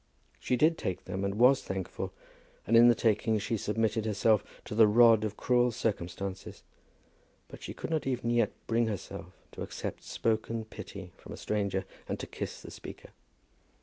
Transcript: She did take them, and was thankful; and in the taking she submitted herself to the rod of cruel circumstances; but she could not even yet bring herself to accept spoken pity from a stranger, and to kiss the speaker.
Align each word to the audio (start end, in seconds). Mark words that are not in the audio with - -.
She 0.39 0.55
did 0.55 0.79
take 0.79 1.05
them, 1.05 1.23
and 1.23 1.35
was 1.35 1.61
thankful; 1.61 2.11
and 2.65 2.75
in 2.75 2.87
the 2.87 2.95
taking 2.95 3.37
she 3.37 3.55
submitted 3.55 4.03
herself 4.07 4.43
to 4.65 4.73
the 4.73 4.87
rod 4.87 5.23
of 5.23 5.37
cruel 5.37 5.71
circumstances; 5.71 6.63
but 7.47 7.61
she 7.61 7.75
could 7.75 7.91
not 7.91 8.07
even 8.07 8.31
yet 8.31 8.51
bring 8.65 8.87
herself 8.87 9.31
to 9.51 9.61
accept 9.61 10.03
spoken 10.03 10.65
pity 10.65 11.11
from 11.17 11.33
a 11.33 11.37
stranger, 11.37 11.85
and 12.09 12.19
to 12.19 12.25
kiss 12.25 12.63
the 12.63 12.71
speaker. 12.71 13.09